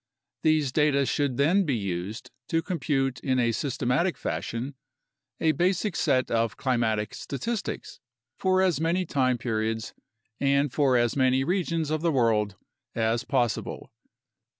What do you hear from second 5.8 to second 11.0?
set of climatic statistics for as many time periods and for